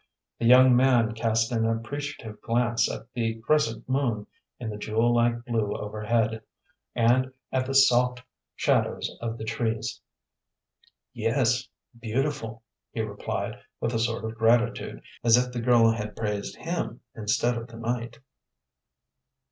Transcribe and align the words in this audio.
The 0.39 0.47
young 0.47 0.75
man 0.75 1.11
cast 1.13 1.51
an 1.51 1.63
appreciative 1.63 2.41
glance 2.41 2.89
at 2.91 3.13
the 3.13 3.35
crescent 3.41 3.87
moon 3.87 4.25
in 4.59 4.71
the 4.71 4.77
jewel 4.77 5.13
like 5.13 5.45
blue 5.45 5.75
overhead, 5.75 6.41
and 6.95 7.31
at 7.51 7.67
the 7.67 7.75
soft 7.75 8.23
shadows 8.55 9.15
of 9.21 9.37
the 9.37 9.43
trees. 9.43 10.01
"Yes, 11.13 11.67
beautiful," 11.99 12.63
he 12.91 13.01
replied, 13.01 13.59
with 13.79 13.93
a 13.93 13.99
sort 13.99 14.25
of 14.25 14.33
gratitude, 14.33 15.03
as 15.23 15.37
if 15.37 15.53
the 15.53 15.61
girl 15.61 15.91
had 15.91 16.15
praised 16.15 16.55
him 16.55 17.01
instead 17.13 17.55
of 17.55 17.67
the 17.67 17.77
night. 17.77 18.17